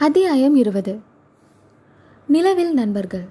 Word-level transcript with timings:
அத்தியாயம் 0.00 0.54
இருபது. 0.54 1.00
நிலவில் 2.26 2.74
நண்பர்கள். 2.74 3.24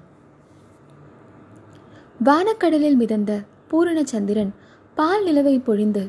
வானக்கடலில் 2.24 2.96
மிதந்த 2.96 3.42
பூரண 3.68 4.04
சந்திரன் 4.04 4.52
பால் 4.96 5.24
நிலவை 5.26 5.64
பொழிந்து 5.64 6.04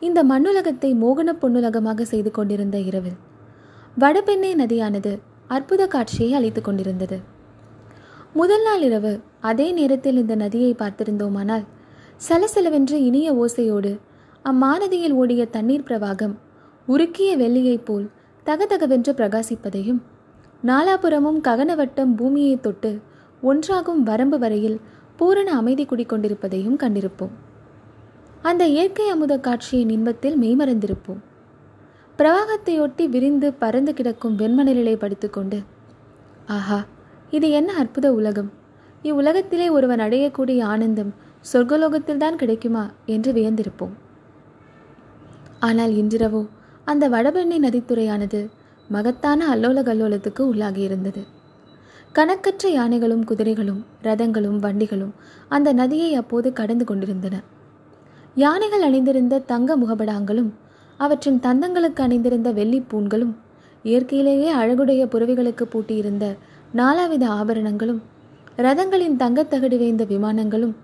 இந்த 0.00 0.24
மண்ணுலகத்தை 0.24 0.90
மோகன 0.94 1.34
பொன்னுலகமாக 1.40 2.02
செய்து 2.02 2.30
கொண்டிருந்த 2.30 2.78
இரவில் 2.78 3.18
வடபெண்ணை 3.98 4.54
நதியானது 4.54 5.18
அற்புத 5.48 5.86
காட்சியை 5.86 6.32
அளித்துக் 6.34 6.64
கொண்டிருந்தது. 6.64 7.20
முதல் 8.32 8.62
நாள் 8.62 8.80
இரவு 8.80 9.20
அதே 9.40 9.72
நேரத்தில் 9.72 10.16
இந்த 10.16 10.34
நதியை 10.34 10.74
பார்த்திருந்தோமானால் 10.78 11.64
சலசலவென்று 12.28 12.92
இனிய 12.92 13.34
ஓசையோடு 13.34 14.00
அம்மாநதியில் 14.44 15.12
ஓடிய 15.12 15.44
தண்ணீர் 15.46 15.88
பிரவாகம் 15.88 16.38
உருக்கிய 16.88 17.36
வெள்ளியைப் 17.36 17.84
போல் 17.84 18.10
தகதகவென்று 18.46 19.12
பிரகாசிப்பதையும் 19.12 20.00
நாலாபுரமும் 20.62 21.38
ககனவட்டம் 21.40 22.12
பூமியை 22.14 22.56
தொட்டு 22.60 22.90
ஒன்றாகும் 23.42 24.02
வரம்பு 24.02 24.38
வரையில் 24.38 24.78
பூரண 25.16 25.48
அமைதி 25.52 25.84
குடிக்கொண்டிருப்பதையும் 25.84 26.78
கண்டிருப்போம். 26.82 27.32
அந்த 28.42 28.62
இயற்கை 28.66 29.06
அமுத 29.08 29.34
காட்சியின் 29.38 29.88
இன்பத்தில் 29.88 30.36
மெய்மறந்திருப்போம். 30.38 31.20
பிரவாகத்தையொட்டி 32.18 33.04
விரிந்து 33.08 33.52
பறந்து 33.52 33.94
கிடக்கும் 33.94 34.36
வெண்மணலிலே 34.36 34.96
படித்துக்கொண்டு 34.96 35.58
ஆஹா 36.48 36.80
இது 37.32 37.50
என்ன 37.50 37.72
அற்புத 37.72 38.06
உலகம்! 38.12 38.50
இவ்வுலகத்திலே 39.04 39.68
ஒருவன் 39.68 39.98
அடையக்கூடிய 39.98 40.60
ஆனந்தம் 40.64 41.12
சொர்க்கலோகத்தில்தான் 41.52 42.36
கிடைக்குமா? 42.36 42.84
என்று 43.06 43.30
வியந்திருப்போம். 43.32 43.94
ஆனால் 45.60 45.92
இன்றிரவோ 45.94 46.42
அந்த 46.84 47.08
வடபெண்ணை 47.08 47.58
நதித்துறையானது 47.58 48.40
மகத்தான 48.88 49.46
அல்லோல 49.54 49.78
கல்லோலத்துக்கு 49.88 50.42
உள்ளாகியிருந்தது 50.52 51.22
கணக்கற்ற 52.12 52.64
யானைகளும் 52.70 53.24
குதிரைகளும் 53.24 53.80
ரதங்களும் 54.02 54.58
வண்டிகளும் 54.58 55.14
அந்த 55.48 55.68
நதியை 55.72 56.14
அப்போது 56.14 56.52
கடந்து 56.52 56.84
கொண்டிருந்தன. 56.84 57.42
யானைகள் 58.34 58.82
அணிந்திருந்த 58.82 59.38
தங்க 59.38 59.76
முகபடாங்களும் 59.76 60.50
அவற்றின் 60.96 61.40
தந்தங்களுக்கு 61.40 62.00
அணிந்திருந்த 62.00 62.52
வெள்ளி 62.52 62.80
பூண்களும் 62.80 63.34
இயற்கையிலேயே 63.82 64.50
அழகுடைய 64.52 65.02
புறவிகளுக்கு 65.06 65.64
பூட்டியிருந்த 65.72 66.36
நாலாவித 66.72 67.24
ஆபரணங்களும் 67.28 68.00
ரதங்களின் 68.56 69.16
தங்கத்தகடு 69.16 69.78
வேந்த 69.78 70.04
விமானங்களும் 70.04 70.74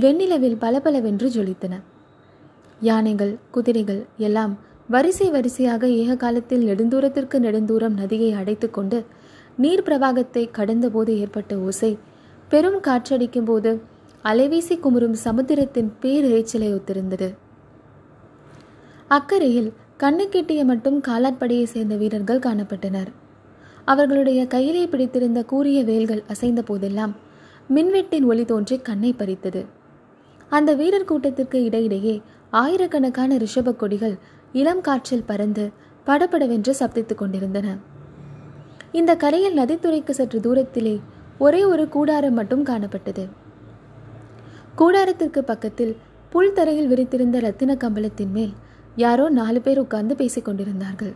வெண்ணிலவில் 0.00 0.60
பளபளவென்று 0.60 1.28
ஜொலித்தன. 1.28 1.74
யானைகள் 2.80 3.34
குதிரைகள் 3.50 4.06
எல்லாம் 4.18 4.54
வரிசை 4.88 5.30
வரிசையாக 5.30 5.88
ஏக 5.88 6.16
காலத்தில் 6.16 6.64
நெடுந்தூரத்திற்கு 6.66 7.36
நெடுந்தூரம் 7.38 7.94
நதியை 7.94 8.32
அடைத்து 8.32 8.70
கொண்டு 8.70 8.98
நீர் 9.56 9.82
பிரவாகத்தை 9.82 10.42
கடந்தபோது 10.58 11.08
ஏற்பட்ட 11.08 11.56
ஓசை 11.58 11.98
பெரும் 12.48 12.80
காற்றடிக்கும் 12.82 13.44
போது 13.44 13.70
அலைவீசி 14.24 14.74
குமுறும் 14.80 15.16
சமுத்திரத்தின் 15.24 15.92
பேரிரைச்சலை 16.02 16.68
ஒத்திருந்தது. 16.76 17.28
அக்கறையில் 19.08 19.70
கண்ணுக்கெட்டிய 19.98 20.64
மட்டும் 20.64 20.98
காலாட்படையை 21.00 21.64
சேர்ந்த 21.64 21.94
வீரர்கள் 21.96 22.38
காணப்பட்டனர். 22.38 23.10
அவர்களுடைய 23.84 24.40
கையிலே 24.46 24.84
பிடித்திருந்த 24.86 25.40
கூரிய 25.44 25.84
வேல்கள் 25.84 26.22
அசைந்த 26.28 26.62
போதெல்லாம் 26.62 27.12
மின்வெட்டின் 27.74 28.24
ஒளி 28.24 28.44
தோன்றி 28.44 28.76
கண்ணை 28.78 29.12
பறித்தது. 29.12 29.64
அந்த 30.48 30.70
வீரர் 30.74 31.04
கூட்டத்திற்கு 31.04 31.58
இடையிடையே 31.64 32.14
ஆயிரக்கணக்கான 32.50 33.36
ரிஷப 33.36 33.76
கொடிகள் 33.76 34.16
இளம் 34.60 34.80
காற்றில் 34.80 35.28
பறந்து 35.30 35.62
படபடவென்று 36.04 36.72
சப்தித்துக் 36.74 37.18
கொண்டிருந்தன. 37.18 37.76
இந்த 38.92 39.12
கரையில் 39.14 39.58
நதித்துறைக்கு 39.58 40.10
சற்று 40.10 40.40
தூரத்திலே 40.40 41.00
ஒரே 41.38 41.64
ஒரு 41.64 41.88
கூடாரம் 41.88 42.34
மட்டும் 42.34 42.64
காணப்பட்டது. 42.64 43.24
கூடாரத்திற்கு 44.78 45.38
பக்கத்தில் 45.38 45.96
புல் 46.30 46.52
தரையில் 46.52 46.90
விரித்திருந்த 46.90 47.40
ரத்தின 47.40 47.74
கம்பளத்தின் 47.74 48.30
மேல் 48.30 48.54
யாரோ 48.96 49.28
நாலு 49.28 49.60
பேர் 49.60 49.78
உட்கார்ந்து 49.78 50.16
பேசிக் 50.16 50.44
கொண்டிருந்தார்கள். 50.44 51.14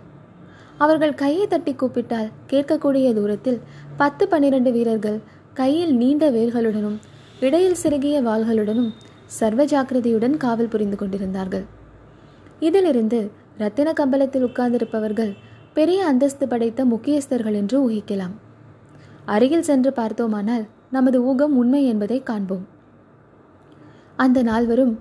அவர்கள் 0.78 1.14
கையை 1.14 1.46
தட்டி 1.46 1.74
கூப்பிட்டால் 1.74 2.30
கேட்கக்கூடிய 2.50 3.14
தூரத்தில் 3.14 3.60
பத்து 3.96 4.28
பன்னிரண்டு 4.28 4.72
வீரர்கள் 4.72 5.18
கையில் 5.54 5.96
நீண்ட 5.96 6.30
வேல்களுடனும் 6.30 6.98
இடையில் 7.40 7.80
சிறுகிய 7.82 8.22
வாள்களுடனும் 8.22 8.92
சர்வ 9.40 9.64
ஜாக்கிரதையுடன் 9.64 10.36
காவல் 10.36 10.68
புரிந்து 10.68 10.96
கொண்டிருந்தார்கள். 10.96 11.66
இதிலிருந்து 12.60 13.30
ரத்தின 13.58 13.92
கம்பளத்தில் 13.92 14.44
உட்கார்ந்திருப்பவர்கள் 14.44 15.36
பெரிய 15.74 16.06
அந்தஸ்து 16.06 16.48
படைத்த 16.48 16.84
முக்கியஸ்தர்கள் 16.84 17.54
என்று 17.54 17.90
ஊகிக்கலாம். 17.90 18.34
அருகில் 19.24 19.62
சென்று 19.62 19.92
பார்த்தோமானால் 19.92 20.66
நமது 20.90 21.24
ஊகம் 21.24 21.56
உண்மை 21.56 21.86
என்பதை 21.86 22.22
காண்போம். 22.22 22.66
அந்த 24.16 24.42
நால்வரும் 24.42 24.98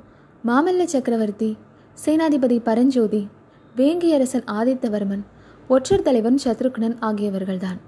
மாமல்ல 0.47 0.84
சக்கரவர்த்தி 0.84 1.57
சேனாதிபதி 2.06 2.62
பரஞ்சோதி 2.63 3.28
வேங்கியரசன் 3.75 4.45
ஆதித்தவர்மன் 4.45 5.24
ஒற்றர் 5.68 6.01
தலைவன் 6.01 6.38
சத்ருக்னன் 6.44 6.97
ஆகியவர்கள்தான். 7.01 7.79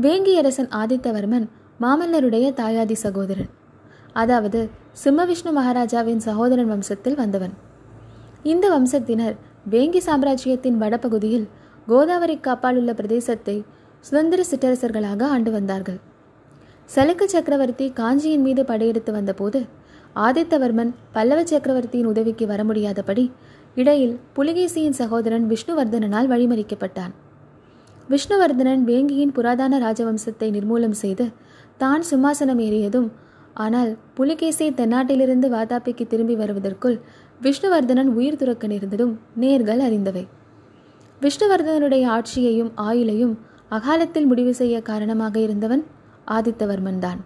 வேங்கியரசன் 0.00 0.70
ஆதித்தவர்மன் 0.70 1.46
மாமல்லருடைய 1.80 2.46
தாயாதி 2.60 2.92
சகோதரன். 2.92 3.48
அதாவது 4.12 4.68
சிம்மவிஷ்ணு 5.04 5.52
மகாராஜாவின் 5.52 6.18
சகோதரன் 6.18 6.70
வம்சத்தில் 6.72 7.14
வந்தவன். 7.14 7.52
இந்த 8.50 8.66
வம்சத்தினர் 8.72 9.36
வேங்கி 9.72 10.00
சாம்ராஜ்யத்தின் 10.06 10.80
வடபகுதியில் 10.82 11.46
கோதாவரி 11.88 12.36
காப்பால் 12.46 12.78
உள்ள 12.80 12.90
பிரதேசத்தை 12.98 13.56
சுதந்திர 14.04 14.40
சிற்றரசர்களாக 14.50 15.22
ஆண்டு 15.34 15.50
வந்தார்கள். 15.56 15.98
சலுக்க 16.90 17.22
சக்கரவர்த்தி 17.26 17.86
காஞ்சியின் 18.00 18.44
மீது 18.46 18.62
படையெடுத்து 18.70 19.12
வந்தபோது 19.16 19.60
ஆதித்தவர்மன் 20.26 20.92
பல்லவ 21.14 21.40
சக்கரவர்த்தியின் 21.52 22.10
உதவிக்கு 22.12 22.44
வர 22.52 22.60
முடியாதபடி 22.64 23.24
இடையில் 23.76 24.14
புலிகேசியின் 24.36 24.98
சகோதரன் 25.00 25.46
விஷ்ணுவர்தனனால் 25.52 26.30
வழிமறிக்கப்பட்டான். 26.32 27.12
விஷ்ணுவர்தனன் 28.08 28.82
வேங்கியின் 28.90 29.36
புராதான 29.36 29.78
ராஜவம்சத்தை 29.86 30.48
நிர்மூலம் 30.56 30.98
செய்து 31.02 31.24
தான் 31.78 32.04
சிம்மாசனம் 32.10 32.60
ஏறியதும் 32.66 33.08
ஆனால் 33.64 33.90
புலிகேசி 34.14 34.66
தென்னாட்டிலிருந்து 34.78 35.46
வாதாபிக்கு 35.54 36.04
திரும்பி 36.06 36.34
வருவதற்குள் 36.40 36.96
விஷ்ணுவர்தனன் 37.44 38.10
உயிர் 38.18 38.38
துறக்க 38.40 38.66
நேர்ந்ததும் 38.66 39.14
நேர்கள் 39.40 39.82
அறிந்தவை. 39.86 40.24
விஷ்ணுவர்தனனுடைய 41.20 42.04
ஆட்சியையும் 42.16 42.70
ஆயுளையும் 42.86 43.34
அகாலத்தில் 43.68 44.26
முடிவு 44.26 44.52
செய்ய 44.54 44.76
காரணமாக 44.82 45.36
இருந்தவன் 45.40 45.82
ஆதித்தவர்மன் 46.36 46.98
தான். 46.98 47.20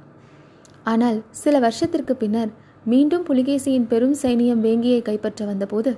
ஆனால் 0.84 1.18
சில 1.42 1.54
வருஷத்திற்கு 1.58 2.14
பின்னர் 2.16 2.50
மீண்டும் 2.84 3.24
புலிகேசியின் 3.24 3.86
பெரும் 3.86 4.16
சைனியம் 4.22 4.62
வேங்கியை 4.66 5.00
கைப்பற்ற 5.02 5.46
வந்தபோது 5.46 5.90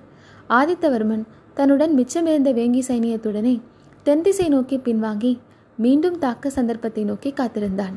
ஆதித்தவர்மன் 0.51 1.25
தன்னுடன் 1.55 1.93
மிச்சமிருந்த 1.99 2.51
வேங்கி 2.53 2.83
சைனியத்துடனே 2.89 3.55
தென்திசை 4.03 4.47
நோக்கி 4.49 4.77
பின்வாங்கி 4.79 5.33
மீண்டும் 5.79 6.19
தாக்க 6.19 6.51
சந்தர்ப்பத்தை 6.51 7.03
நோக்கி 7.05 7.31
காத்திருந்தான். 7.33 7.95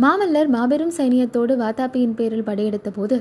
மாமல்லர் 0.00 0.48
மாபெரும் 0.48 0.94
சைனியத்தோடு 0.96 1.54
வாதாபியின் 1.56 2.14
பேரில் 2.14 2.48
படையெடுத்த 2.48 2.90
போது 2.90 3.16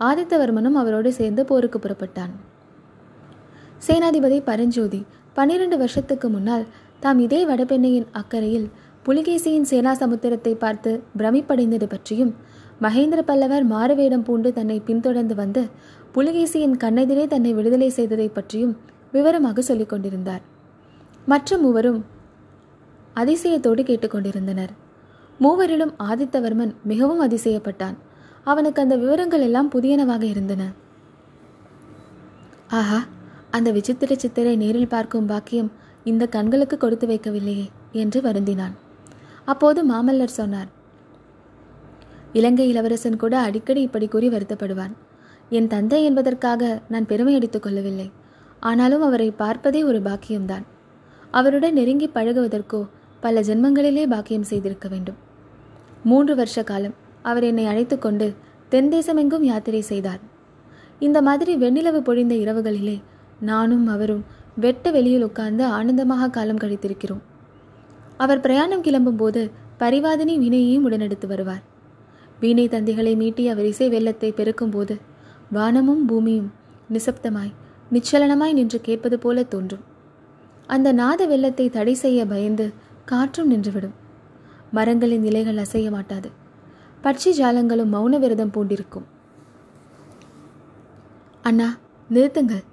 ஆதித்தவர்மனும் 0.00 0.78
அவரோடு 0.80 1.10
சேர்ந்து 1.12 1.44
போருக்கு 1.44 1.78
புறப்பட்டான். 1.78 2.32
சேனாதிபதி 3.86 4.38
பரஞ்சோதி 4.44 5.00
பன்னிரண்டு 5.34 5.76
வருஷத்துக்கு 5.78 6.28
முன்னால் 6.28 6.66
தாம் 7.00 7.18
இதே 7.18 7.40
வடபெண்ணையின் 7.46 8.06
அக்கறையில் 8.20 8.68
புலிகேசியின் 9.06 9.66
சேனா 9.70 9.92
சமுத்திரத்தை 9.94 10.52
பார்த்து 10.54 10.90
பிரமிப்படைந்தது 11.18 11.86
பற்றியும் 11.88 12.32
மகேந்திர 12.84 13.20
பல்லவர் 13.22 13.64
மாறுவேடம் 13.64 14.24
பூண்டு 14.28 14.52
தன்னை 14.52 14.78
பின்தொடர்ந்து 14.80 15.34
வந்து 15.34 15.62
புலிகேசியின் 16.14 16.76
கண்ணெதிரே 16.84 17.26
தன்னை 17.26 17.52
விடுதலை 17.54 17.88
செய்ததை 17.88 18.28
பற்றியும் 18.28 18.74
விவரமாக 19.12 19.62
சொல்லிக் 19.62 19.88
கொண்டிருந்தார். 19.88 20.42
மற்ற 21.26 21.58
மூவரும் 21.58 22.00
அதிசயத்தோடு 23.14 23.82
கேட்டுக்கொண்டிருந்தனர் 23.82 24.72
மூவரிலும் 25.40 25.94
ஆதித்தவர்மன் 26.08 26.74
மிகவும் 26.82 27.22
அதிசயப்பட்டான். 27.28 27.96
அவனுக்கு 28.50 28.80
அந்த 28.82 28.96
விவரங்கள் 28.96 29.44
எல்லாம் 29.46 29.70
புதியனவாக 29.70 30.22
இருந்தன. 30.22 30.62
ஆஹா 32.78 33.00
அந்த 33.50 33.68
விசித்திர 33.76 34.16
சித்தரை 34.22 34.56
நேரில் 34.56 34.92
பார்க்கும் 34.94 35.26
பாக்கியம் 35.26 35.70
இந்த 36.10 36.24
கண்களுக்கு 36.26 36.76
கொடுத்து 36.76 37.06
வைக்கவில்லையே 37.06 37.66
என்று 37.92 38.20
வருந்தினான். 38.20 38.74
அப்போது 39.44 39.80
மாமல்லர் 39.92 40.38
சொன்னார் 40.40 40.70
இலங்கை 42.32 42.68
இளவரசன் 42.68 43.22
கூட 43.22 43.34
அடிக்கடி 43.38 43.80
இப்படி 43.80 44.06
கூறி 44.08 44.28
வருத்தப்படுவான். 44.28 44.94
என் 45.48 45.70
தந்தை 45.74 46.00
என்பதற்காக 46.04 46.62
நான் 46.88 47.06
பெருமை 47.06 47.34
அடித்துக் 47.34 47.62
கொள்ளவில்லை. 47.62 48.08
ஆனாலும் 48.60 49.02
அவரை 49.02 49.28
பார்ப்பதே 49.42 49.80
ஒரு 49.84 50.00
பாக்கியம்தான். 50.08 50.64
அவருடன் 51.30 51.76
நெருங்கி 51.78 52.08
பழகுவதற்கோ 52.14 52.80
பல 53.20 53.40
ஜென்மங்களிலே 53.40 54.04
பாக்கியம் 54.06 54.48
செய்திருக்க 54.50 54.88
வேண்டும். 54.88 55.18
மூன்று 56.04 56.34
வருஷ 56.34 56.62
காலம் 56.62 56.96
அவர் 57.30 57.44
என்னை 57.50 57.64
அழைத்து 57.66 57.96
கொண்டு 57.98 58.26
தென் 58.72 58.90
தேசமெங்கும் 58.92 59.44
யாத்திரை 59.50 59.80
செய்தார். 59.90 60.22
இந்த 61.06 61.18
மாதிரி 61.22 61.52
வெண்ணிலவு 61.62 62.00
பொழிந்த 62.08 62.34
இரவுகளிலே 62.44 62.96
நானும் 63.40 63.86
அவரும் 63.94 64.24
வெட்ட 64.64 64.90
வெளியில் 64.96 65.24
உட்கார்ந்து 65.26 65.64
ஆனந்தமாக 65.78 66.28
காலம் 66.36 66.60
கழித்திருக்கிறோம். 66.62 67.22
அவர் 68.16 68.42
பிரயாணம் 68.44 68.84
கிளம்பும்போது 68.86 69.42
பரிவாதினி 69.80 70.34
வீணையையும் 70.44 70.86
உடனெடுத்து 70.88 71.26
வருவார். 71.26 71.64
வீணை 72.40 72.64
தந்திகளை 72.68 73.12
மீட்டி 73.22 73.44
அவர் 73.52 73.68
இசை 73.72 73.88
வெள்ளத்தை 73.88 74.30
பெருக்கும்போது 74.36 74.94
வானமும் 75.52 76.02
பூமியும் 76.06 76.48
நிசப்தமாய் 76.94 77.52
நிச்சலனமாய் 77.94 78.56
நின்று 78.58 78.78
கேட்பது 78.80 79.16
போல 79.18 79.44
தோன்றும். 79.52 79.84
அந்த 80.74 80.88
நாத 81.00 81.20
வெள்ளத்தை 81.26 81.66
தடை 81.76 81.94
செய்ய 82.04 82.20
பயந்து 82.26 82.66
காற்றும் 83.10 83.50
நின்றுவிடும். 83.52 83.96
மரங்களின் 84.70 85.24
இலைகள் 85.30 85.62
அசைய 85.64 85.88
மாட்டாது. 85.90 86.28
பட்சி 87.06 87.30
ஜாலங்களும் 87.38 87.92
மௌன 87.94 88.18
விரதம் 88.18 88.50
பூண்டிருக்கும். 88.54 89.04
அண்ணா 91.42 91.68
நிறுத்துங்கள். 92.10 92.64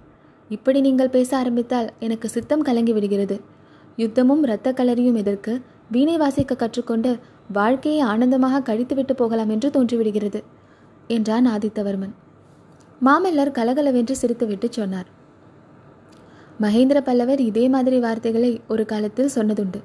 இப்படி 0.49 0.79
நீங்கள் 0.81 1.11
பேச 1.15 1.29
ஆரம்பித்தால் 1.37 1.89
எனக்கு 1.99 2.27
சித்தம் 2.29 2.65
கலங்கி 2.67 2.93
விடுகிறது. 2.93 3.37
யுத்தமும் 3.97 4.41
இரத்த 4.47 4.73
கலரியும் 4.79 5.19
எதற்கு 5.21 5.53
வீணை 5.91 6.17
வாசிக்க 6.17 6.55
கற்றுக்கொண்டு 6.55 7.11
வாழ்க்கையை 7.57 8.01
ஆனந்தமாக 8.11 8.63
கழித்துவிட்டு 8.69 9.13
போகலாம் 9.21 9.49
என்று 9.49 9.69
தோன்றிவிடுகிறது 9.69 10.41
என்றான் 11.07 11.47
ஆதித்தவர்மன். 11.47 12.13
மாமல்லர் 13.05 13.55
கலகலவென்று 13.59 14.15
சிரித்துவிட்டு 14.21 14.69
சொன்னார். 14.69 15.09
மகேந்திர 16.61 16.99
பல்லவர் 17.01 17.41
இதே 17.49 17.67
மாதிரி 17.69 17.99
வார்த்தைகளை 17.99 18.53
ஒரு 18.67 18.85
காலத்தில் 18.85 19.35
சொன்னதுண்டு. 19.35 19.81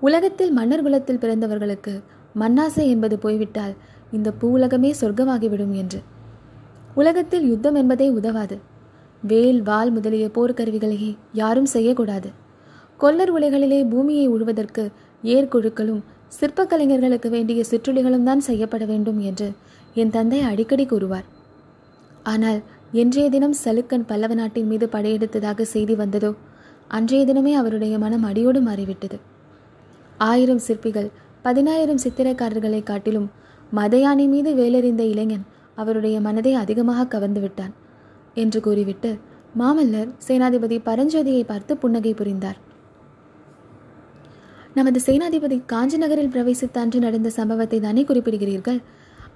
உலகத்தில் 0.00 0.52
மன்னர் 0.52 0.82
குலத்தில் 0.82 1.22
பிறந்தவர்களுக்கு 1.22 1.92
மண்ணாசை 2.40 2.84
என்பது 2.94 3.16
போய்விட்டால் 3.18 3.74
இந்த 4.16 4.28
பூ 4.40 4.48
உலகமே 4.56 4.90
சொர்க்கமாகிவிடும் 5.00 5.74
என்று. 5.82 6.00
உலகத்தில் 6.94 7.46
யுத்தம் 7.50 7.78
என்பதே 7.80 8.08
உதவாது. 8.18 8.56
வேல் 9.22 9.60
வால் 9.62 9.90
முதலிய 9.90 10.26
போர்க்கருவிகளையே 10.36 11.10
யாரும் 11.40 11.72
செய்யக்கூடாது. 11.74 12.28
கொல்லர் 13.00 13.32
உலைகளிலே 13.36 13.80
பூமியை 13.92 14.26
உழுவதற்கு 14.34 14.84
ஏற்குழுக்களும் 15.24 16.02
சிற்பக்கலைஞர்களுக்கு 16.36 17.28
வேண்டிய 17.34 17.60
சிற்றுளிகளும் 17.70 18.26
தான் 18.28 18.42
செய்யப்பட 18.48 18.84
வேண்டும் 18.84 19.18
என்று 19.28 19.48
என் 19.96 20.14
தந்தை 20.16 20.40
அடிக்கடி 20.50 20.84
கூறுவார். 20.86 21.26
ஆனால் 22.32 22.60
என்றைய 23.02 23.26
தினம் 23.34 23.56
சலுக்கன் 23.64 24.08
பல்லவ 24.10 24.34
நாட்டின் 24.40 24.68
மீது 24.70 24.86
படையெடுத்ததாக 24.94 25.66
செய்தி 25.74 25.94
வந்ததோ 26.02 26.30
அன்றைய 26.96 27.22
தினமே 27.24 27.52
அவருடைய 27.60 27.94
மனம் 28.04 28.26
அடியோடு 28.30 28.60
மாறிவிட்டது. 28.66 29.16
ஆயிரம் 30.20 30.64
சிற்பிகள் 30.66 31.08
பதினாயிரம் 31.46 32.02
சித்திரக்காரர்களை 32.04 32.78
காட்டிலும் 32.82 33.26
மதயானை 33.78 34.24
மீது 34.32 34.50
வேலறிந்த 34.54 35.02
இளைஞன் 35.12 35.44
அவருடைய 35.74 36.16
மனதை 36.26 36.52
அதிகமாக 36.60 37.08
கவர்ந்து 37.14 37.40
விட்டான் 37.40 37.74
என்று 38.42 38.58
கூறிவிட்டு 38.60 39.10
மாமல்லர் 39.60 40.10
சேனாதிபதி 40.26 40.76
பரஞ்சோதியை 40.88 41.42
பார்த்து 41.50 41.72
புன்னகை 41.76 42.12
புரிந்தார். 42.14 42.58
நமது 44.74 44.98
சேனாதிபதி 45.06 45.56
காஞ்சி 45.66 45.98
நகரில் 46.02 46.32
பிரவேசித்த 46.34 46.82
அன்று 46.82 46.98
நடந்த 46.98 47.28
சம்பவத்தை 47.38 47.78
தானே 47.80 48.02
குறிப்பிடுகிறீர்கள்? 48.04 48.80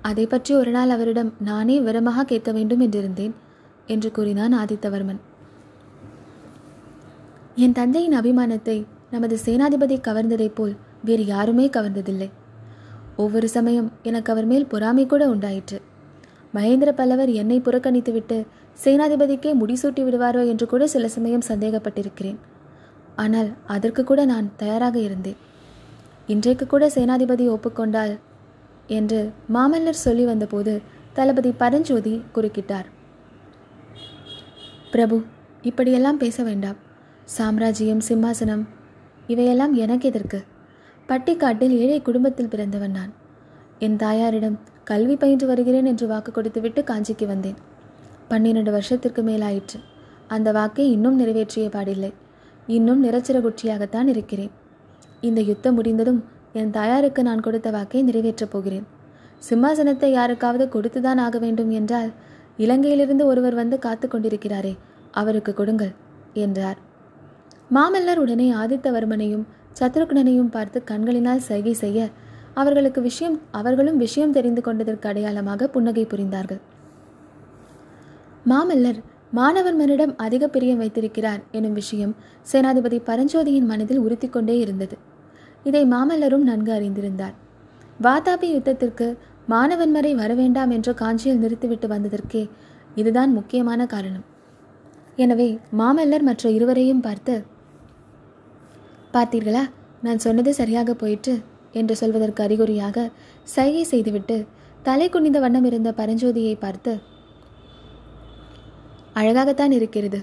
அதை 0.02 0.24
பற்றி 0.26 0.52
ஒரு 0.54 0.70
நாள் 0.70 0.92
அவரிடம் 0.96 1.30
நானே 1.48 1.76
விவரமாக 1.80 2.24
கேட்க 2.24 2.50
வேண்டும் 2.52 2.84
என்றிருந்தேன் 2.86 3.34
என்று 3.86 4.10
கூறினான் 4.10 4.54
ஆதித்தவர்மன். 4.54 5.20
என் 7.64 7.78
தந்தையின் 7.80 8.18
அபிமானத்தை 8.20 8.78
நமது 9.10 9.36
சேனாதிபதி 9.46 9.96
கவர்ந்ததைப் 10.08 10.56
போல் 10.58 10.74
வேறு 11.04 11.26
யாருமே 11.26 11.66
கவர்ந்ததில்லை. 11.68 12.30
ஒவ்வொரு 13.16 13.48
சமயம் 13.48 13.92
எனக்கு 14.02 14.32
அவர் 14.32 14.46
மேல் 14.46 14.66
பொறாமை 14.66 15.06
கூட 15.06 15.28
உண்டாயிற்று. 15.28 15.80
மகேந்திர 16.54 16.92
பல்லவர் 16.92 17.30
என்னை 17.30 17.60
புறக்கணித்துவிட்டு 17.60 18.46
சேனாதிபதிக்கே 18.84 19.50
முடிசூட்டி 19.60 20.02
விடுவாரோ 20.04 20.46
என்று 20.48 20.66
கூட 20.66 20.86
சில 20.86 21.08
சமயம் 21.08 21.48
சந்தேகப்பட்டிருக்கிறேன். 21.48 22.38
ஆனால் 23.16 23.50
அதற்கு 23.66 24.04
கூட 24.04 24.24
நான் 24.24 24.52
தயாராக 24.56 24.98
இருந்தேன். 24.98 25.36
இன்றைக்கு 26.26 26.66
கூட 26.66 26.86
சேனாதிபதி 26.88 27.46
ஒப்புக்கொண்டால் 27.48 28.18
என்று 28.86 29.32
மாமல்லர் 29.54 30.04
சொல்லி 30.06 30.24
வந்தபோது 30.24 30.82
தளபதி 31.12 31.52
பரஞ்சோதி 31.52 32.22
குறுக்கிட்டார். 32.34 32.88
பிரபு 34.90 35.22
இப்படியெல்லாம் 35.62 36.16
பேச 36.16 36.42
வேண்டாம். 36.42 36.76
சாம்ராஜ்யம் 37.24 38.02
சிம்மாசனம் 38.08 38.64
இவையெல்லாம் 39.26 39.74
எனக்கு 39.74 40.08
எதற்கு? 40.08 40.49
பட்டிக்காட்டில் 41.10 41.68
ஏழை 41.68 42.02
குடும்பத்தில் 42.02 42.48
பிறந்தவன் 42.48 42.90
நான். 42.90 43.12
என் 43.78 43.96
தாயாரிடம் 43.96 44.58
கல்வி 44.84 45.16
பயின்று 45.16 45.46
வருகிறேன் 45.46 45.84
என்று 45.84 46.06
வாக்கு 46.06 46.32
கொடுத்துவிட்டு 46.32 46.82
காஞ்சிக்கு 46.82 47.26
வந்தேன். 47.26 47.54
பன்னிரண்டு 48.28 48.70
வருஷத்திற்கு 48.70 49.22
மேலாயிற்று. 49.22 49.78
அந்த 50.28 50.52
வாக்கை 50.52 50.90
இன்னும் 50.90 51.14
நிறைவேற்றிய 51.14 51.68
பாடில்லை. 51.68 52.12
இன்னும் 52.66 53.04
நிறச்சிறகுற்றியாகத்தான் 53.04 54.06
இருக்கிறேன். 54.06 54.50
இந்த 55.20 55.40
யுத்தம் 55.40 55.74
முடிந்ததும் 55.74 56.24
என் 56.52 56.70
தாயாருக்கு 56.70 57.22
நான் 57.22 57.40
கொடுத்த 57.40 57.70
வாக்கை 57.70 58.02
நிறைவேற்றப் 58.02 58.50
போகிறேன். 58.50 58.86
சிம்மாசனத்தை 59.50 60.12
யாருக்காவது 60.12 60.66
கொடுத்துதான் 60.66 61.20
ஆக 61.20 61.38
வேண்டும் 61.38 61.70
என்றால் 61.70 62.10
இலங்கையிலிருந்து 62.58 63.24
ஒருவர் 63.24 63.54
வந்து 63.54 63.78
காத்து 63.78 64.08
கொண்டிருக்கிறாரே 64.08 64.78
அவருக்கு 65.10 65.54
கொடுங்கள் 65.54 65.92
என்றார். 66.34 66.78
மாமல்லர் 67.74 68.16
உடனே 68.16 68.52
ஆதித்தவர்மனையும் 68.52 69.44
சத்ருக்னனையும் 69.78 70.52
பார்த்து 70.56 70.78
கண்களினால் 70.90 71.46
சைகை 71.48 71.74
செய்ய 71.82 72.08
அவர்களுக்கு 72.60 73.00
விஷயம் 73.00 73.36
அவர்களும் 73.58 73.98
விஷயம் 74.04 74.34
தெரிந்து 74.36 74.62
கொண்டதற்கு 74.66 75.06
அடையாளமாக 75.10 75.68
புன்னகை 75.74 76.04
புரிந்தார்கள். 76.12 76.60
மாமல்லர் 78.50 79.00
மாணவன்மனிடம் 79.38 80.12
அதிக 80.24 80.44
பிரியம் 80.54 80.80
வைத்திருக்கிறார் 80.82 81.42
எனும் 81.58 81.76
விஷயம் 81.80 82.14
சேனாதிபதி 82.52 82.98
பரஞ்சோதியின் 83.08 83.68
மனதில் 83.72 84.02
உறுத்திக்கொண்டே 84.06 84.56
இருந்தது. 84.64 84.96
இதை 85.68 85.82
மாமல்லரும் 85.92 86.48
நன்கு 86.50 86.72
அறிந்திருந்தார். 86.78 87.36
வாதாபி 88.06 88.48
யுத்தத்திற்கு 88.54 89.08
மாணவன்மரை 89.52 90.12
வரவேண்டாம் 90.22 90.72
என்று 90.76 90.92
காஞ்சியில் 90.94 91.40
நிறுத்திவிட்டு 91.44 91.86
வந்ததற்கே 91.94 92.42
இதுதான் 92.94 93.32
முக்கியமான 93.38 93.80
காரணம். 93.94 94.26
எனவே 95.16 95.48
மாமல்லர் 95.80 96.28
மற்ற 96.28 96.50
இருவரையும் 96.58 97.04
பார்த்து 97.06 97.34
பார்த்தீர்களா? 99.14 99.62
நான் 100.02 100.22
சொன்னது 100.24 100.50
சரியாக 100.54 100.94
போயிற்று 100.94 101.34
என்று 101.72 101.94
சொல்வதற்கு 101.96 102.40
அறிகுறியாக 102.42 103.06
சைகை 103.54 103.82
செய்துவிட்டு 103.82 104.36
தலை 104.82 105.08
குனிந்த 105.08 105.38
வண்ணம் 105.40 105.64
இருந்த 105.64 105.90
பரஞ்சோதியை 105.96 106.54
பார்த்து 106.58 106.92
அழகாகத்தான் 109.12 109.72
இருக்கிறது. 109.72 110.20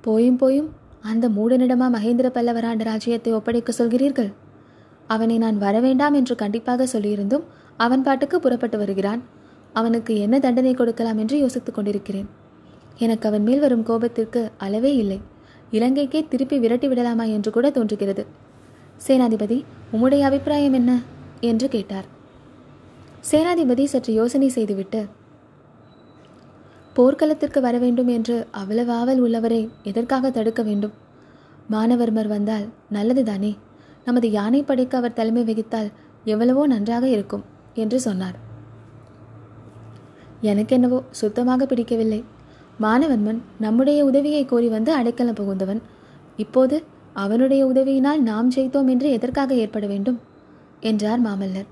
போயும் 0.00 0.36
போயும் 0.36 0.68
அந்த 1.00 1.28
மூடனிடமா 1.28 1.86
மகேந்திர 1.96 2.26
பல்லவராண்ட 2.36 2.82
ராஜ்யத்தை 2.84 3.32
ஒப்படைக்க 3.32 3.70
சொல்கிறீர்கள்? 3.78 4.30
அவனை 5.06 5.36
நான் 5.38 5.58
வரவேண்டாம் 5.60 6.16
என்று 6.20 6.34
கண்டிப்பாக 6.34 6.86
சொல்லியிருந்தும் 6.86 7.44
அவன் 7.76 8.02
பாட்டுக்கு 8.02 8.36
புறப்பட்டு 8.40 8.78
வருகிறான். 8.78 9.22
அவனுக்கு 9.72 10.12
என்ன 10.18 10.38
தண்டனை 10.38 10.74
கொடுக்கலாம் 10.74 11.18
என்று 11.18 11.36
யோசித்துக் 11.38 11.74
கொண்டிருக்கிறேன். 11.74 12.28
எனக்கு 12.98 13.28
அவன் 13.28 13.42
மேல் 13.42 13.60
வரும் 13.60 13.86
கோபத்திற்கு 13.86 14.40
அளவே 14.58 14.92
இல்லை. 14.96 15.18
இலங்கைக்கே 15.72 16.28
திருப்பி 16.28 16.58
விரட்டி 16.58 16.88
விடலாமா 16.88 17.24
என்று 17.24 17.50
கூட 17.50 17.70
தோன்றுகிறது. 17.70 18.26
சேனாதிபதி 19.06 19.64
உம்முடைய 19.92 20.20
அபிப்பிராயம் 20.20 20.72
என்ன? 20.72 21.02
என்று 21.40 21.68
கேட்டார். 21.68 22.04
சேனாதிபதி 23.30 23.84
சற்று 23.84 24.12
யோசனை 24.12 24.48
செய்துவிட்டு 24.48 25.00
போர்க்களத்திற்கு 26.96 27.60
வர 27.60 27.78
வேண்டும் 27.78 28.08
என்று 28.08 28.46
அவ்வளவு 28.50 28.92
ஆவல் 28.92 29.18
உள்ளவரை 29.18 29.70
எதற்காக 29.82 30.30
தடுக்க 30.30 30.62
வேண்டும்? 30.62 30.92
மானவர்மர் 31.70 32.26
வந்தால் 32.26 32.66
நல்லதுதானே. 32.92 33.56
நமது 34.04 34.28
யானைப்படைக்கு 34.28 34.94
அவர் 34.94 35.12
தலைமை 35.12 35.44
வகித்தால் 35.44 35.90
எவ்வளவோ 36.24 36.66
நன்றாக 36.66 37.08
இருக்கும் 37.08 37.44
என்று 37.74 38.00
சொன்னார். 38.00 38.36
எனக்கென்னவோ 40.42 41.02
சுத்தமாக 41.10 41.66
பிடிக்கவில்லை. 41.66 42.24
மானவன்மன் 42.80 43.40
நம்முடைய 43.58 44.04
உதவியை 44.04 44.44
கோரி 44.44 44.68
வந்து 44.68 44.92
அடைக்கலம் 44.92 45.34
புகுந்தவன். 45.34 45.80
இப்போது 46.36 46.82
அவனுடைய 47.12 47.66
உதவியினால் 47.66 48.20
நாம் 48.20 48.50
ஜெயித்தோம் 48.50 48.88
என்று 48.88 49.10
எதற்காக 49.10 49.54
ஏற்பட 49.54 49.86
வேண்டும்? 49.86 50.18
என்றார் 50.80 51.22
மாமல்லர். 51.22 51.66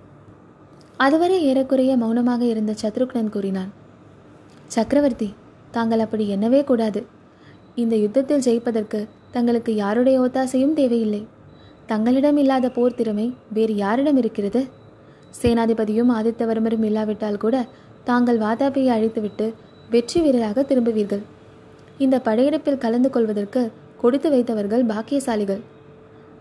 அதுவரை 0.97 1.45
ஏறக்குறைய 1.45 1.97
மௌனமாக 1.97 2.45
இருந்த 2.45 2.75
சத்ருக்னன் 2.83 3.29
கூறினான் 3.29 3.71
சக்கரவர்த்தி 4.67 5.35
தாங்கள் 5.71 5.99
அப்படி 5.99 6.37
எண்ணவே 6.37 6.65
கூடாது. 6.65 7.05
இந்த 7.75 7.97
யுத்தத்தில் 7.97 8.41
ஜெயிப்பதற்கு 8.41 9.09
தங்களுக்கு 9.31 9.75
யாருடைய 9.75 10.21
ஒத்தாசையும் 10.21 10.73
தேவையில்லை. 10.73 11.27
தங்களிடம் 11.87 12.37
இல்லாத 12.37 12.71
போர் 12.71 12.95
திறமை 12.95 13.35
வேறு 13.53 13.77
யாரிடம் 13.77 14.17
இருக்கிறது? 14.17 14.69
சேனாதிபதியும் 15.43 16.13
ஆதித்தவர்மரும் 16.19 16.83
இல்லாவிட்டால் 16.83 17.37
கூட 17.37 17.67
தாங்கள் 18.05 18.39
வாதாபியை 18.39 18.87
அழைத்துவிட்டு 18.87 19.55
வெற்றி 19.93 20.19
வீரராக 20.25 20.65
திரும்புவீர்கள். 20.71 21.23
இந்த 22.05 22.17
படையெடுப்பில் 22.27 22.83
கலந்து 22.85 23.09
கொள்வதற்கு 23.11 23.63
கொடுத்து 24.03 24.29
வைத்தவர்கள் 24.35 24.85
பாக்கியசாலிகள். 24.91 25.63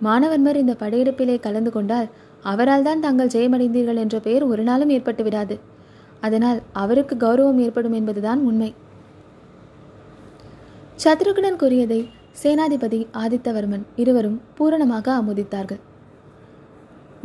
மாணவன்மர் 0.07 0.59
இந்த 0.63 0.73
படையெடுப்பிலே 0.81 1.35
கலந்து 1.45 1.71
கொண்டால் 1.71 2.07
அவரால் 2.51 2.85
தான் 2.87 3.01
தாங்கள் 3.05 3.31
ஜெயமடைந்தீர்கள் 3.35 4.01
என்ற 4.03 4.17
பெயர் 4.27 4.45
ஒரு 4.51 4.63
நாளும் 4.69 4.93
ஏற்பட்டு 4.95 5.23
விடாது. 5.23 5.55
அதனால் 6.27 6.59
அவருக்கு 6.83 7.15
கௌரவம் 7.25 7.59
ஏற்படும் 7.65 7.97
என்பதுதான் 7.99 8.39
உண்மை. 8.49 8.69
சத்ருகுடன் 11.03 11.59
கூறியதை 11.63 11.99
சேனாதிபதி 12.43 12.99
ஆதித்தவர்மன் 13.23 13.83
இருவரும் 14.01 14.37
பூரணமாக 14.57 15.07
ஆமோதித்தார்கள். 15.19 15.81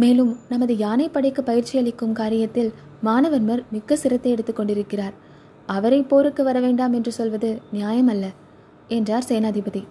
மேலும் 0.03 0.33
நமது 0.53 0.75
யானை 0.85 1.07
படைக்கு 1.09 1.43
பயிற்சி 1.43 1.75
அளிக்கும் 1.79 2.17
காரியத்தில் 2.23 2.71
மாணவன்மர் 3.09 3.63
மிக்க 3.75 3.97
சிரத்தை 3.97 4.31
எடுத்துக் 4.33 4.59
கொண்டிருக்கிறார். 4.59 5.15
அவரை 5.67 6.03
போருக்கு 6.03 6.45
வர 6.45 6.61
வேண்டாம் 6.61 6.93
என்று 6.93 7.13
சொல்வது 7.13 7.61
நியாயமல்ல 7.75 8.25
என்றார் 8.89 9.25
சேனாதிபதி. 9.29 9.85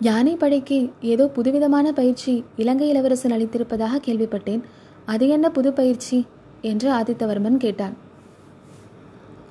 யானை 0.00 0.36
படைக்கு 0.36 0.90
ஏதோ 1.00 1.28
புதுவிதமான 1.28 1.92
பயிற்சி 1.92 2.44
இலங்கை 2.56 2.88
இளவரசன் 2.88 3.30
அளித்திருப்பதாக 3.30 4.00
கேள்விப்பட்டேன். 4.06 4.60
அது 5.06 5.28
என்ன 5.28 5.50
புது 5.50 5.72
பயிற்சி? 5.72 6.26
என்று 6.62 6.92
ஆதித்தவர்மன் 6.92 7.56
கேட்டான். 7.56 7.94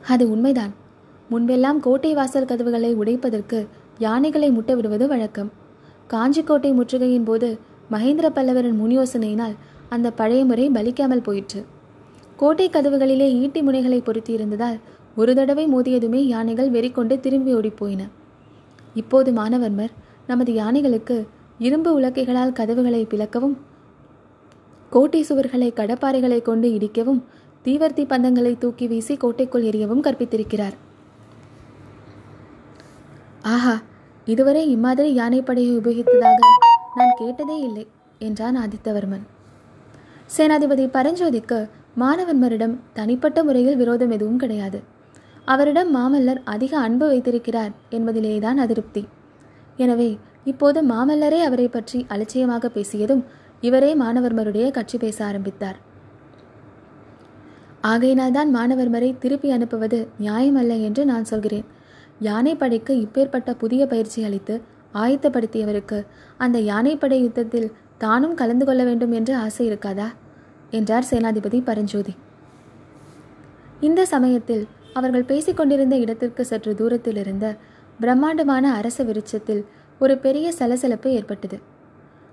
அது 0.07 0.31
உண்மைதான். 0.31 0.73
முன்பெல்லாம் 1.31 1.79
கோட்டை 1.79 2.13
வாசல் 2.13 2.45
கதவுகளை 2.45 2.93
உடைப்பதற்கு 2.93 3.67
யானைகளை 3.97 4.51
முட்ட 4.51 4.75
விடுவது 4.75 5.07
வழக்கம். 5.07 5.51
காஞ்சிக்கோட்டை 6.07 6.73
முற்றுகையின் 6.73 7.25
போது 7.25 7.59
மகேந்திர 7.91 8.29
பல்லவரின் 8.29 8.75
முன் 8.75 8.99
யோசனையினால் 8.99 9.55
அந்த 9.89 10.11
பழைய 10.11 10.45
முறை 10.45 10.69
பலிக்காமல் 10.69 11.23
போயிற்று. 11.23 11.65
கோட்டை 12.39 12.65
கதவுகளிலே 12.69 13.27
ஈட்டி 13.43 13.61
முனைகளை 13.61 13.99
பொருத்தி 14.03 14.31
இருந்ததால் 14.33 14.77
ஒரு 15.15 15.31
தடவை 15.35 15.65
மோதியதுமே 15.73 16.21
யானைகள் 16.33 16.69
வெறிக்கொண்டு 16.71 17.19
திரும்பி 17.19 17.51
ஓடிப்போயின. 17.55 18.01
இப்போது 18.93 19.29
மாணவர்மர் 19.31 19.93
நமது 20.27 20.51
யானைகளுக்கு 20.53 21.17
இரும்பு 21.57 21.89
உலக்கைகளால் 21.99 22.57
கதவுகளை 22.59 23.01
பிளக்கவும் 23.05 23.55
கோட்டை 24.89 25.21
சுவர்களை 25.29 25.69
கடப்பாறைகளை 25.79 26.41
கொண்டு 26.41 26.67
இடிக்கவும் 26.77 27.21
தீவர்த்தி 27.65 28.05
பந்தங்களை 28.07 28.53
தூக்கி 28.57 28.87
வீசி 28.87 29.15
கோட்டைக்குள் 29.17 29.67
எரியவும் 29.71 30.05
கற்பித்திருக்கிறார். 30.05 30.77
ஆஹா 33.55 33.75
இதுவரை 34.25 34.63
இம்மாதிரி 34.69 35.09
யானைப்படையை 35.19 35.73
உபயோகித்ததாக 35.81 36.39
நான் 36.95 37.13
கேட்டதே 37.17 37.57
இல்லை 37.59 37.85
என்றான் 38.19 38.57
ஆதித்தவர்மன். 38.57 39.25
சேனாதிபதி 40.37 40.87
பரஞ்சோதிக்கு 40.95 41.59
மாணவன்மரிடம் 42.01 42.75
தனிப்பட்ட 42.97 43.39
முறையில் 43.43 43.77
விரோதம் 43.81 44.11
எதுவும் 44.15 44.41
கிடையாது. 44.41 44.79
அவரிடம் 45.53 45.91
மாமல்லர் 45.95 46.41
அதிக 46.53 46.73
அன்பு 46.87 47.05
வைத்திருக்கிறார் 47.11 47.73
என்பதிலேதான் 47.97 48.59
அதிருப்தி. 48.63 49.03
எனவே 49.83 50.09
இப்போது 50.51 50.79
மாமல்லரே 50.91 51.39
அவரை 51.47 51.67
பற்றி 51.67 51.99
அலட்சியமாக 52.13 52.69
பேசியதும் 52.75 53.23
இவரே 53.67 53.91
மாணவர்மருடைய 54.01 54.67
கட்சி 54.77 54.97
பேச 54.97 55.17
ஆரம்பித்தார். 55.29 55.79
ஆகையினால்தான் 57.91 58.49
மாணவர்மரை 58.57 59.09
திருப்பி 59.23 59.49
அனுப்புவது 59.57 59.99
நியாயமல்ல 60.25 60.73
என்று 60.87 61.03
நான் 61.11 61.29
சொல்கிறேன். 61.31 61.67
யானைப்படைக்கு 62.29 62.93
இப்பேற்பட்ட 63.05 63.49
புதிய 63.63 63.81
பயிற்சி 63.91 64.19
அளித்து 64.29 64.55
ஆயத்தப்படுத்தியவருக்கு 65.03 65.99
அந்த 66.45 66.57
யானைப்படை 66.71 67.19
யுத்தத்தில் 67.25 67.69
தானும் 68.03 68.35
கலந்து 68.41 68.65
கொள்ள 68.65 68.81
வேண்டும் 68.89 69.13
என்று 69.19 69.33
ஆசை 69.45 69.63
இருக்காதா? 69.69 70.07
என்றார் 70.71 71.07
சேனாதிபதி 71.09 71.59
பரஞ்சோதி. 71.69 72.13
இந்த 73.87 74.01
சமயத்தில் 74.05 74.63
அவர்கள் 74.93 75.29
பேசிக்கொண்டிருந்த 75.31 75.95
இடத்திற்கு 75.95 76.43
சற்று 76.45 76.71
தூரத்தில் 76.75 77.19
இருந்த 77.23 77.45
பிரம்மாண்டமான 77.99 78.65
அரச 78.73 79.03
விருட்சத்தில் 79.03 79.61
ஒரு 79.99 80.17
பெரிய 80.17 80.47
சலசலப்பு 80.51 81.09
ஏற்பட்டது. 81.11 81.57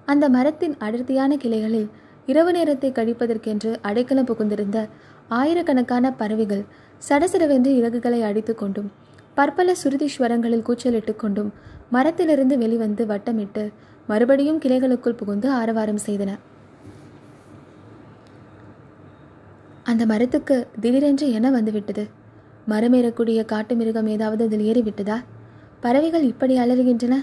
அந்த 0.06 0.24
மரத்தின் 0.28 0.74
அடர்த்தியான 0.78 1.36
கிளைகளில் 1.36 1.88
இரவு 2.26 2.52
நேரத்தை 2.52 2.90
கழிப்பதற்கென்று 2.92 3.70
அடைக்கலம் 3.80 4.28
புகுந்திருந்த 4.30 4.78
ஆயிரக்கணக்கான 5.28 6.10
பறவைகள் 6.12 6.64
சடசடவென்று 7.08 7.70
இறகுகளை 7.80 8.20
அடித்துக்கொண்டும் 8.28 8.88
பற்பல 9.34 9.74
சுருதி 9.74 10.06
ஸ்வரங்களில் 10.06 10.66
கூச்சலிட்டு 10.68 11.16
கொண்டும் 11.16 11.50
மரத்திலிருந்து 11.90 12.54
வெளிவந்து 12.58 13.04
வட்டமிட்டு 13.06 13.64
மறுபடியும் 14.08 14.60
கிளைகளுக்குள் 14.64 15.18
புகுந்து 15.20 15.48
ஆரவாரம் 15.50 16.04
செய்தன. 16.06 16.30
அந்த 19.86 20.06
மரத்துக்கு 20.06 20.56
திடீரென்று 20.80 21.26
என்ன 21.30 21.50
வந்துவிட்டது? 21.50 22.04
மரமேறக்கூடிய 22.68 23.44
காட்டு 23.44 23.74
மிருகம் 23.74 24.06
ஏதாவது 24.06 24.44
அதில் 24.44 24.64
ஏறிவிட்டதா? 24.70 25.16
பறவைகள் 25.80 26.22
இப்படி 26.22 26.54
அலறுகின்றன? 26.58 27.14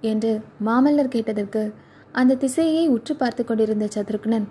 என்று 0.00 0.40
மாமல்லர் 0.66 1.14
கேட்டதற்கு 1.14 1.62
அந்த 2.12 2.34
திசையை 2.34 2.88
உற்று 2.88 3.14
பார்த்து 3.16 3.44
கொண்டிருந்த 3.44 3.88
சத்ருக்னன் 3.94 4.46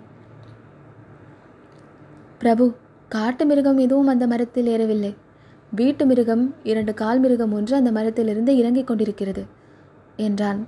பிரபு 2.38 2.64
காட்டு 3.08 3.44
மிருகம் 3.46 3.78
எதுவும் 3.78 4.06
அந்த 4.06 4.26
மரத்தில் 4.26 4.66
ஏறவில்லை. 4.66 5.12
வீட்டு 5.70 6.06
மிருகம் 6.06 6.54
இரண்டு 6.62 6.94
கால் 6.94 7.20
மிருகம் 7.20 7.52
ஒன்று 7.52 7.76
அந்த 7.76 7.92
மரத்திலிருந்து 7.92 8.56
இறங்கிக் 8.56 8.86
கொண்டிருக்கிறது 8.86 9.44
என்றான். 10.16 10.60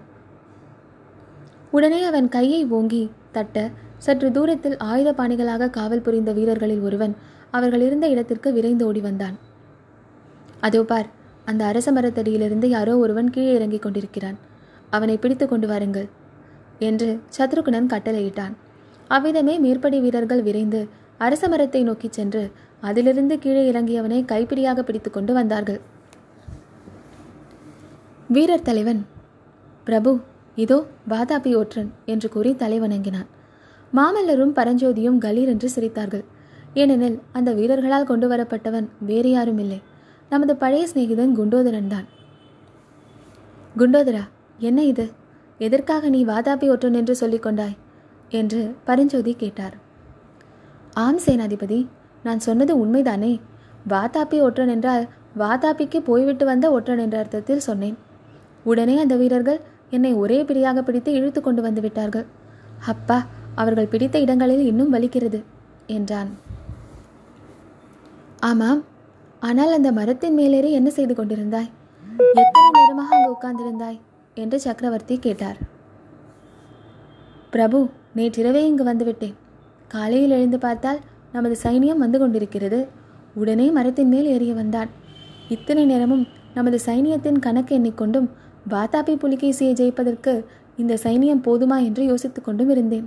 உடனே 1.70 2.00
அவன் 2.04 2.28
கையை 2.28 2.66
ஓங்கி 2.66 3.02
தட்ட 3.32 3.70
சற்று 4.04 4.28
தூரத்தில் 4.36 4.76
ஆயுத 4.90 5.10
பாணிகளாக 5.18 5.70
காவல் 5.76 6.04
புரிந்த 6.06 6.30
வீரர்களில் 6.38 6.84
ஒருவன் 6.88 7.14
அவர்கள் 7.56 7.84
இருந்த 7.86 8.06
இடத்திற்கு 8.14 8.48
விரைந்து 8.56 8.84
ஓடி 8.88 9.00
வந்தான். 9.06 9.36
அதோ 10.66 10.82
பார் 10.90 11.08
அந்த 11.50 11.62
அரச 11.70 11.88
மரத்தடியிலிருந்து 11.96 12.66
யாரோ 12.76 12.94
ஒருவன் 13.04 13.32
கீழே 13.34 13.52
இறங்கிக் 13.58 13.84
கொண்டிருக்கிறான். 13.84 14.38
அவனை 14.96 15.16
பிடித்து 15.22 15.46
கொண்டு 15.48 15.66
வாருங்கள் 15.70 16.08
என்று 16.88 17.08
சத்ருகுணன் 17.36 17.90
கட்டளையிட்டான். 17.92 18.54
அவ்விதமே 19.10 19.54
மேற்படி 19.64 19.98
வீரர்கள் 20.04 20.42
விரைந்து 20.48 20.80
அரச 21.26 21.42
மரத்தை 21.52 21.80
நோக்கிச் 21.88 22.16
சென்று 22.18 22.42
அதிலிருந்து 22.88 23.34
கீழே 23.44 23.62
இறங்கியவனை 23.72 24.18
கைப்பிடியாக 24.32 24.82
பிடித்து 24.88 25.10
கொண்டு 25.10 25.32
வந்தார்கள். 25.38 25.80
வீரர் 28.36 28.66
தலைவன் 28.68 29.00
பிரபு 29.86 30.12
இதோ 30.64 30.78
வாதாபி 31.12 31.52
ஒற்றன் 31.60 31.90
என்று 32.12 32.28
கூறி 32.34 32.52
தலைவணங்கினான். 32.62 33.28
மாமல்லரும் 33.96 34.56
பரஞ்சோதியும் 34.58 35.18
கலீர் 35.24 35.52
என்று 35.52 35.68
சிரித்தார்கள். 35.74 36.24
ஏனெனில் 36.74 37.18
அந்த 37.32 37.50
வீரர்களால் 37.52 38.10
கொண்டு 38.10 38.26
வரப்பட்டவன் 38.28 38.88
வேறு 39.00 39.30
யாரும் 39.30 39.58
இல்லை 39.58 39.80
நமது 40.30 40.56
பழைய 40.56 40.86
சிநேகிதன் 40.86 41.32
குண்டோதரன் 41.38 41.86
தான். 41.86 42.06
குண்டோதரா 43.76 44.24
என்ன 44.58 44.84
இது? 44.84 45.06
எதற்காக 45.58 46.08
நீ 46.08 46.24
வாதாபி 46.24 46.66
ஒற்றன் 46.70 46.94
என்று 46.94 47.14
சொல்லிக் 47.16 47.42
கொண்டாய்? 47.42 47.76
என்று 48.28 48.60
பரஞ்சோதி 48.84 49.32
கேட்டார். 49.34 49.76
ஆம் 51.04 51.20
சேனாதிபதி 51.26 51.78
நான் 52.22 52.38
சொன்னது 52.38 52.86
உண்மைதானே? 52.86 53.32
வாதாப்பி 53.88 54.38
ஒற்றன் 54.46 54.68
என்றால் 54.68 55.08
வாதாப்பிக்கு 55.38 55.98
போய்விட்டு 56.00 56.44
வந்த 56.44 56.66
ஒற்றன் 56.70 56.98
என்ற 56.98 57.16
அர்த்தத்தில் 57.18 57.66
சொன்னேன். 57.68 57.96
உடனே 58.64 58.98
அந்த 58.98 59.16
வீரர்கள் 59.16 59.60
என்னை 59.90 60.12
ஒரே 60.14 60.38
பிரியாக 60.42 60.82
பிடித்து 60.82 61.12
இழுத்து 61.12 61.40
கொண்டு 61.40 61.62
வந்து 61.62 61.80
விட்டார்கள். 61.80 62.26
அப்பா 62.86 63.18
அவர்கள் 63.62 63.90
பிடித்த 63.92 64.16
இடங்களில் 64.24 64.64
இன்னும் 64.70 64.92
வலிக்கிறது 64.94 65.40
என்றான். 65.96 66.30
ஆமாம் 68.48 68.80
ஆனால் 69.48 69.72
அந்த 69.76 69.88
மரத்தின் 69.98 70.36
மேலேறி 70.38 70.70
என்ன 70.72 70.90
செய்து 70.90 71.14
கொண்டிருந்தாய்? 71.14 71.68
எத்தனை 72.42 72.68
நேரமாக 72.76 73.10
அங்கு 73.16 73.32
உட்கார்ந்திருந்தாய்? 73.34 73.98
என்று 74.36 74.56
சக்கரவர்த்தி 74.60 75.16
கேட்டார். 75.18 75.58
பிரபு 77.50 77.78
நேற்றிரவே 78.16 78.62
இங்கு 78.70 78.84
வந்துவிட்டேன். 78.84 79.36
காலையில் 79.88 80.34
எழுந்து 80.38 80.58
பார்த்தால் 80.58 81.00
நமது 81.32 81.56
சைனியம் 81.62 82.02
வந்து 82.04 82.18
கொண்டிருக்கிறது. 82.18 82.80
உடனே 83.34 83.66
மரத்தின் 83.70 84.10
மேல் 84.14 84.28
ஏறிய 84.34 84.52
வந்தான். 84.54 84.90
இத்தனை 85.48 85.84
நேரமும் 85.84 86.24
நமது 86.54 86.78
சைனியத்தின் 86.86 87.38
கணக்கு 87.38 87.72
எண்ணிக்கொண்டும் 87.78 88.28
வாதாபி 88.70 89.14
புலிகேசியை 89.22 89.72
ஜெயிப்பதற்கு 89.80 90.32
இந்த 90.76 90.94
சைனியம் 91.04 91.44
போதுமா 91.44 91.76
என்று 91.84 92.02
யோசித்துக் 92.04 92.46
கொண்டும் 92.48 92.70
இருந்தேன். 92.70 93.06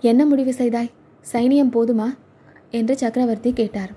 என்ன 0.00 0.26
முடிவு 0.26 0.52
செய்தாய்? 0.52 0.90
சைனியம் 1.32 1.72
போதுமா? 1.72 2.16
என்று 2.70 2.96
சக்கரவர்த்தி 2.96 3.52
கேட்டார். 3.52 3.92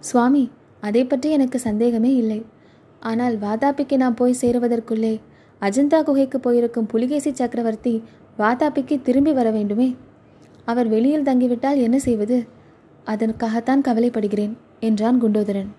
சுவாமி 0.00 0.50
அதை 0.80 1.04
பற்றி 1.04 1.30
எனக்கு 1.30 1.58
சந்தேகமே 1.58 2.14
இல்லை. 2.14 2.44
ஆனால் 3.00 3.38
வாதாபிக்கு 3.38 3.96
நான் 3.96 4.14
போய் 4.14 4.40
சேருவதற்குள்ளே 4.40 5.20
அஜந்தா 5.62 6.02
குகைக்கு 6.02 6.38
போயிருக்கும் 6.38 6.86
புலிகேசி 6.86 7.32
சக்கரவர்த்தி 7.32 8.02
வாதாபிக்கு 8.38 9.02
திரும்பி 9.02 9.32
வர 9.32 9.50
வேண்டுமே? 9.50 9.96
அவர் 10.64 10.88
வெளியில் 10.88 11.22
தங்கிவிட்டால் 11.22 11.80
என்ன 11.80 11.98
செய்வது? 11.98 12.46
அதற்காகத்தான் 13.04 13.80
கவலைப்படுகிறேன் 13.80 14.52
என்றான் 14.80 15.22
குண்டோதரன். 15.22 15.70